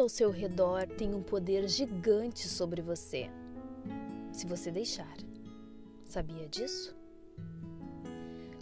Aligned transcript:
Tudo 0.00 0.04
ao 0.04 0.08
seu 0.08 0.30
redor 0.30 0.86
tem 0.86 1.14
um 1.14 1.22
poder 1.22 1.68
gigante 1.68 2.48
sobre 2.48 2.80
você, 2.80 3.28
se 4.32 4.46
você 4.46 4.70
deixar. 4.70 5.14
Sabia 6.06 6.48
disso? 6.48 6.96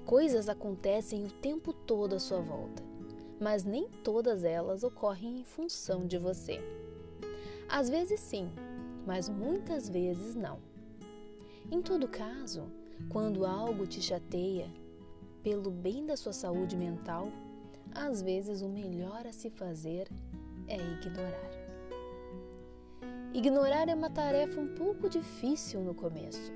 Coisas 0.04 0.48
acontecem 0.48 1.24
o 1.24 1.30
tempo 1.30 1.72
todo 1.72 2.16
à 2.16 2.18
sua 2.18 2.40
volta, 2.40 2.82
mas 3.38 3.62
nem 3.62 3.88
todas 4.02 4.42
elas 4.42 4.82
ocorrem 4.82 5.38
em 5.38 5.44
função 5.44 6.08
de 6.08 6.18
você. 6.18 6.58
Às 7.68 7.88
vezes 7.88 8.18
sim, 8.18 8.50
mas 9.06 9.28
muitas 9.28 9.88
vezes 9.88 10.34
não. 10.34 10.58
Em 11.70 11.80
todo 11.80 12.08
caso, 12.08 12.64
quando 13.08 13.46
algo 13.46 13.86
te 13.86 14.02
chateia, 14.02 14.68
pelo 15.44 15.70
bem 15.70 16.04
da 16.04 16.16
sua 16.16 16.32
saúde 16.32 16.76
mental, 16.76 17.28
às 17.94 18.20
vezes 18.22 18.60
o 18.60 18.68
melhor 18.68 19.24
a 19.24 19.32
se 19.32 19.48
fazer 19.48 20.08
é 20.68 20.76
ignorar. 20.76 21.50
Ignorar 23.32 23.88
é 23.88 23.94
uma 23.94 24.10
tarefa 24.10 24.60
um 24.60 24.74
pouco 24.74 25.08
difícil 25.08 25.80
no 25.80 25.94
começo, 25.94 26.52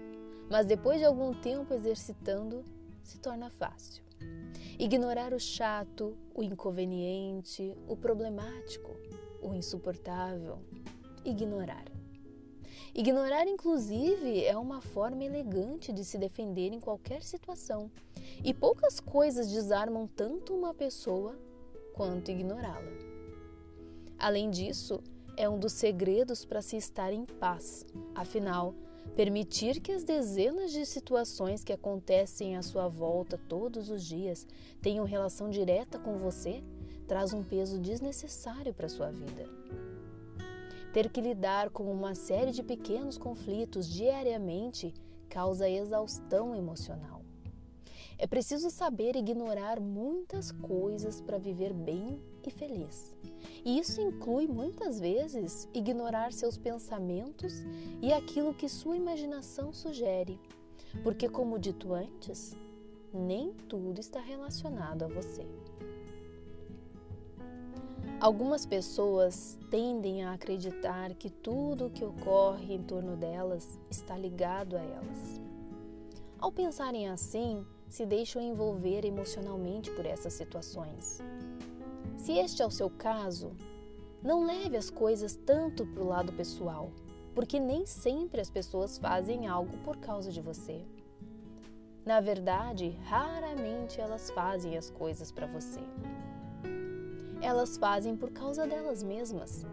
mas 0.50 0.66
depois 0.66 0.98
de 0.98 1.04
algum 1.04 1.32
tempo 1.34 1.72
exercitando, 1.74 2.64
se 3.02 3.18
torna 3.18 3.50
fácil. 3.50 4.02
Ignorar 4.78 5.32
o 5.32 5.38
chato, 5.38 6.16
o 6.34 6.42
inconveniente, 6.42 7.74
o 7.86 7.96
problemático, 7.96 8.96
o 9.40 9.54
insuportável. 9.54 10.58
Ignorar. 11.24 11.84
Ignorar, 12.94 13.46
inclusive, 13.46 14.44
é 14.44 14.56
uma 14.56 14.80
forma 14.80 15.24
elegante 15.24 15.92
de 15.92 16.04
se 16.04 16.18
defender 16.18 16.72
em 16.72 16.80
qualquer 16.80 17.22
situação, 17.22 17.90
e 18.44 18.52
poucas 18.52 19.00
coisas 19.00 19.50
desarmam 19.50 20.06
tanto 20.06 20.54
uma 20.54 20.74
pessoa 20.74 21.38
quanto 21.94 22.30
ignorá-la. 22.30 23.11
Além 24.22 24.50
disso, 24.50 25.02
é 25.36 25.48
um 25.48 25.58
dos 25.58 25.72
segredos 25.72 26.44
para 26.44 26.62
se 26.62 26.76
estar 26.76 27.12
em 27.12 27.24
paz. 27.24 27.84
Afinal, 28.14 28.72
permitir 29.16 29.80
que 29.80 29.90
as 29.90 30.04
dezenas 30.04 30.70
de 30.70 30.86
situações 30.86 31.64
que 31.64 31.72
acontecem 31.72 32.56
à 32.56 32.62
sua 32.62 32.86
volta 32.86 33.36
todos 33.48 33.90
os 33.90 34.04
dias 34.04 34.46
tenham 34.80 35.04
relação 35.04 35.50
direta 35.50 35.98
com 35.98 36.18
você 36.18 36.62
traz 37.08 37.32
um 37.32 37.42
peso 37.42 37.80
desnecessário 37.80 38.72
para 38.72 38.88
sua 38.88 39.10
vida. 39.10 39.44
Ter 40.92 41.10
que 41.10 41.20
lidar 41.20 41.70
com 41.70 41.90
uma 41.92 42.14
série 42.14 42.52
de 42.52 42.62
pequenos 42.62 43.18
conflitos 43.18 43.88
diariamente 43.88 44.94
causa 45.28 45.68
exaustão 45.68 46.54
emocional. 46.54 47.21
É 48.18 48.26
preciso 48.26 48.70
saber 48.70 49.16
ignorar 49.16 49.80
muitas 49.80 50.52
coisas 50.52 51.20
para 51.20 51.38
viver 51.38 51.72
bem 51.72 52.20
e 52.46 52.50
feliz. 52.50 53.14
E 53.64 53.78
isso 53.78 54.00
inclui 54.00 54.46
muitas 54.46 55.00
vezes 55.00 55.68
ignorar 55.74 56.32
seus 56.32 56.56
pensamentos 56.56 57.54
e 58.00 58.12
aquilo 58.12 58.54
que 58.54 58.68
sua 58.68 58.96
imaginação 58.96 59.72
sugere, 59.72 60.38
porque, 61.02 61.28
como 61.28 61.58
dito 61.58 61.92
antes, 61.92 62.56
nem 63.12 63.52
tudo 63.68 64.00
está 64.00 64.20
relacionado 64.20 65.04
a 65.04 65.08
você. 65.08 65.46
Algumas 68.20 68.64
pessoas 68.64 69.58
tendem 69.68 70.22
a 70.22 70.34
acreditar 70.34 71.12
que 71.14 71.28
tudo 71.28 71.86
o 71.86 71.90
que 71.90 72.04
ocorre 72.04 72.74
em 72.74 72.82
torno 72.82 73.16
delas 73.16 73.80
está 73.90 74.16
ligado 74.16 74.76
a 74.76 74.80
elas. 74.80 75.40
Ao 76.38 76.52
pensarem 76.52 77.08
assim, 77.08 77.66
se 77.92 78.06
deixam 78.06 78.40
envolver 78.40 79.04
emocionalmente 79.04 79.90
por 79.90 80.06
essas 80.06 80.32
situações. 80.32 81.20
Se 82.16 82.32
este 82.32 82.62
é 82.62 82.66
o 82.66 82.70
seu 82.70 82.88
caso, 82.88 83.52
não 84.22 84.44
leve 84.44 84.76
as 84.76 84.90
coisas 84.90 85.36
tanto 85.36 85.86
para 85.86 86.02
o 86.02 86.08
lado 86.08 86.32
pessoal, 86.32 86.90
porque 87.34 87.60
nem 87.60 87.84
sempre 87.86 88.40
as 88.40 88.50
pessoas 88.50 88.98
fazem 88.98 89.46
algo 89.46 89.76
por 89.84 89.96
causa 89.98 90.32
de 90.32 90.40
você. 90.40 90.80
Na 92.04 92.20
verdade, 92.20 92.98
raramente 93.04 94.00
elas 94.00 94.30
fazem 94.30 94.76
as 94.76 94.90
coisas 94.90 95.30
para 95.30 95.46
você 95.46 95.80
elas 97.42 97.76
fazem 97.76 98.16
por 98.16 98.30
causa 98.30 98.66
delas 98.66 99.02
mesmas. 99.02 99.66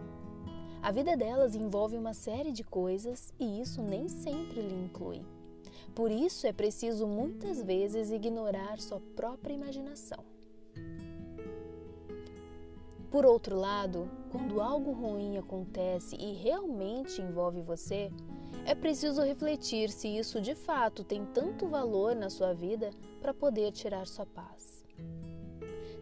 A 0.81 0.91
vida 0.91 1.15
delas 1.15 1.55
envolve 1.55 1.95
uma 1.95 2.13
série 2.13 2.51
de 2.51 2.63
coisas 2.63 3.31
e 3.39 3.61
isso 3.61 3.81
nem 3.81 4.07
sempre 4.07 4.61
lhe 4.61 4.73
inclui. 4.73 5.21
Por 5.95 6.11
isso 6.11 6.47
é 6.47 6.53
preciso 6.53 7.07
muitas 7.07 7.61
vezes 7.61 8.11
ignorar 8.11 8.79
sua 8.79 8.99
própria 9.15 9.53
imaginação. 9.53 10.23
Por 13.11 13.25
outro 13.25 13.55
lado, 13.55 14.07
quando 14.31 14.61
algo 14.61 14.91
ruim 14.91 15.37
acontece 15.37 16.15
e 16.15 16.33
realmente 16.33 17.21
envolve 17.21 17.61
você, 17.61 18.11
é 18.65 18.75
preciso 18.75 19.23
refletir 19.23 19.89
se 19.89 20.07
isso 20.07 20.39
de 20.39 20.53
fato 20.53 21.03
tem 21.03 21.25
tanto 21.25 21.67
valor 21.67 22.15
na 22.15 22.29
sua 22.29 22.53
vida 22.53 22.91
para 23.19 23.33
poder 23.33 23.71
tirar 23.71 24.05
sua 24.05 24.27
paz. 24.27 24.85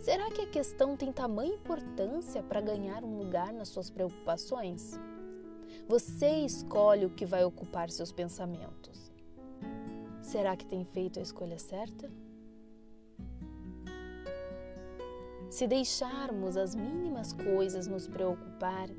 Será 0.02 0.30
que 0.32 0.42
a 0.42 0.48
questão 0.48 0.98
tem 0.98 1.12
tamanha 1.12 1.54
importância 1.54 2.44
para 2.44 2.62
ganhar 2.62 3.04
um 3.04 3.18
lugar 3.18 3.54
nas 3.54 3.70
suas 3.70 3.90
preocupações? 3.90 5.00
Você 5.88 6.28
escolhe 6.46 7.06
o 7.06 7.10
que 7.10 7.26
vai 7.26 7.46
ocupar 7.46 7.90
seus 7.90 8.12
pensamentos. 8.12 9.12
Será 10.28 10.58
que 10.58 10.66
tem 10.66 10.84
feito 10.84 11.20
a 11.20 11.22
escolha 11.22 11.58
certa? 11.58 12.12
Se 15.50 15.66
deixarmos 15.66 16.58
as 16.58 16.76
mínimas 16.76 17.32
coisas 17.32 17.88
nos 17.88 18.10
preocupar, 18.10 18.90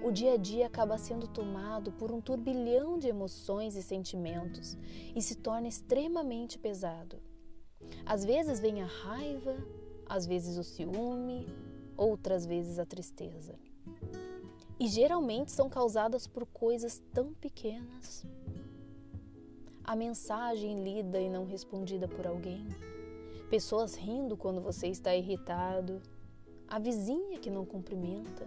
o 0.00 0.12
dia 0.12 0.34
a 0.34 0.36
dia 0.36 0.68
acaba 0.68 0.96
sendo 0.96 1.26
tomado 1.26 1.90
por 1.90 2.12
um 2.12 2.20
turbilhão 2.20 3.00
de 3.00 3.08
emoções 3.08 3.74
e 3.74 3.82
sentimentos 3.82 4.78
e 5.12 5.20
se 5.20 5.34
torna 5.34 5.66
extremamente 5.66 6.56
pesado. 6.56 7.20
Às 8.06 8.24
vezes 8.24 8.60
vem 8.60 8.80
a 8.80 8.86
raiva, 8.86 9.56
às 10.08 10.24
vezes 10.24 10.56
o 10.56 10.62
ciúme, 10.62 11.48
outras 11.96 12.46
vezes 12.46 12.78
a 12.78 12.86
tristeza. 12.86 13.58
E 14.78 14.86
geralmente 14.86 15.50
são 15.50 15.68
causadas 15.68 16.28
por 16.28 16.46
coisas 16.46 17.02
tão 17.12 17.34
pequenas. 17.34 18.24
A 19.90 19.96
mensagem 19.96 20.84
lida 20.84 21.20
e 21.20 21.28
não 21.28 21.44
respondida 21.44 22.06
por 22.06 22.24
alguém, 22.24 22.64
pessoas 23.50 23.96
rindo 23.96 24.36
quando 24.36 24.60
você 24.60 24.86
está 24.86 25.16
irritado, 25.16 26.00
a 26.68 26.78
vizinha 26.78 27.40
que 27.40 27.50
não 27.50 27.66
cumprimenta. 27.66 28.46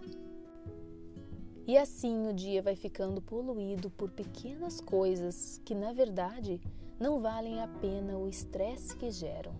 E 1.67 1.77
assim 1.77 2.29
o 2.29 2.33
dia 2.33 2.61
vai 2.61 2.77
ficando 2.77 3.21
poluído 3.21 3.89
por 3.89 4.09
pequenas 4.09 4.79
coisas 4.79 5.59
que, 5.65 5.75
na 5.75 5.91
verdade, 5.91 6.61
não 6.97 7.19
valem 7.19 7.59
a 7.59 7.67
pena 7.67 8.17
o 8.17 8.29
estresse 8.29 8.95
que 8.95 9.11
geram. 9.11 9.53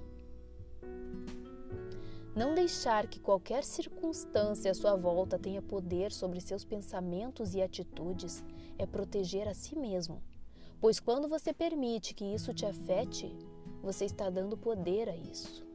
Não 2.34 2.56
deixar 2.56 3.08
que 3.08 3.20
qualquer 3.20 3.66
circunstância 3.66 4.72
à 4.72 4.74
sua 4.74 4.96
volta 4.96 5.38
tenha 5.38 5.62
poder 5.62 6.14
sobre 6.14 6.40
seus 6.40 6.64
pensamentos 6.64 7.54
e 7.54 7.62
atitudes 7.62 8.42
é 8.78 8.86
proteger 8.86 9.50
a 9.50 9.54
si 9.54 9.78
mesmo, 9.78 10.22
pois 10.84 11.00
quando 11.00 11.30
você 11.30 11.54
permite 11.54 12.14
que 12.14 12.26
isso 12.26 12.54
te 12.54 12.66
afete, 12.66 13.34
você 13.82 14.04
está 14.04 14.30
dando 14.30 14.58
poder 14.58 15.08
a 15.08 15.16
isso. 15.16 15.66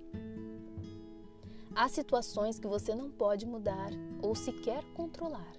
Há 1.75 1.89
situações 1.89 2.59
que 2.59 2.67
você 2.67 2.95
não 2.95 3.11
pode 3.11 3.47
mudar 3.47 3.89
ou 4.21 4.35
sequer 4.35 4.85
controlar. 4.93 5.55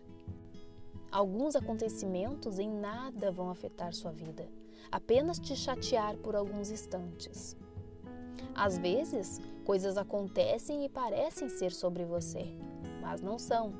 Alguns 1.11 1.55
acontecimentos 1.55 2.59
em 2.59 2.69
nada 2.69 3.31
vão 3.31 3.49
afetar 3.49 3.91
sua 3.91 4.11
vida, 4.11 4.47
apenas 4.91 5.39
te 5.39 5.55
chatear 5.55 6.15
por 6.17 6.35
alguns 6.35 6.69
instantes. 6.69 7.57
Às 8.53 8.77
vezes, 8.77 9.41
coisas 9.65 9.97
acontecem 9.97 10.85
e 10.85 10.89
parecem 10.89 11.49
ser 11.49 11.71
sobre 11.71 12.05
você, 12.05 12.55
mas 13.01 13.19
não 13.19 13.39
são. 13.39 13.73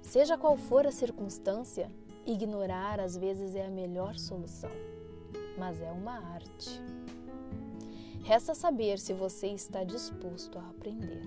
Seja 0.00 0.38
qual 0.38 0.56
for 0.56 0.86
a 0.86 0.92
circunstância, 0.92 1.90
ignorar 2.32 3.00
às 3.00 3.16
vezes 3.16 3.54
é 3.54 3.66
a 3.66 3.70
melhor 3.70 4.16
solução, 4.16 4.70
mas 5.58 5.80
é 5.80 5.90
uma 5.90 6.18
arte. 6.34 6.80
Resta 8.22 8.54
saber 8.54 8.98
se 8.98 9.12
você 9.12 9.48
está 9.48 9.82
disposto 9.84 10.58
a 10.58 10.68
aprender. 10.68 11.26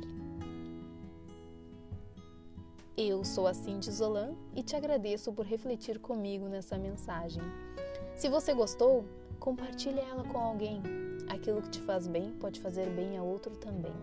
Eu 2.95 3.23
sou 3.25 3.47
a 3.47 3.53
Cindy 3.53 3.91
Zolan 3.91 4.35
e 4.55 4.61
te 4.61 4.75
agradeço 4.75 5.33
por 5.33 5.45
refletir 5.45 5.99
comigo 5.99 6.47
nessa 6.47 6.77
mensagem. 6.77 7.41
Se 8.15 8.29
você 8.29 8.53
gostou, 8.53 9.03
compartilhe 9.39 9.99
ela 9.99 10.23
com 10.23 10.37
alguém 10.37 10.81
Aquilo 11.29 11.61
que 11.61 11.69
te 11.69 11.81
faz 11.81 12.07
bem 12.07 12.31
pode 12.33 12.59
fazer 12.59 12.89
bem 12.89 13.17
a 13.17 13.23
outro 13.23 13.55
também. 13.57 13.93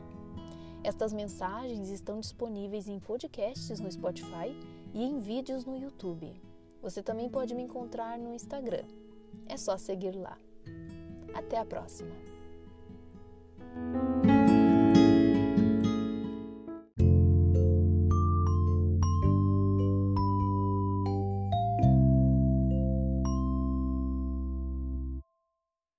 Estas 0.82 1.12
mensagens 1.12 1.88
estão 1.90 2.18
disponíveis 2.20 2.88
em 2.88 2.98
podcasts 2.98 3.78
no 3.80 3.90
Spotify 3.90 4.56
e 4.94 5.04
em 5.04 5.18
vídeos 5.18 5.64
no 5.64 5.76
YouTube. 5.76 6.32
Você 6.82 7.02
também 7.02 7.28
pode 7.28 7.54
me 7.54 7.62
encontrar 7.62 8.18
no 8.18 8.34
Instagram. 8.34 8.84
É 9.46 9.56
só 9.56 9.76
seguir 9.76 10.16
lá. 10.16 10.38
Até 11.34 11.58
a 11.58 11.64
próxima! 11.64 12.10